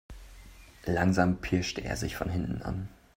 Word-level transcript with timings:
Langsam 0.87 1.41
pirschte 1.41 1.81
er 1.83 1.95
sich 1.95 2.15
von 2.15 2.27
hinten 2.27 2.63
an. 2.63 2.89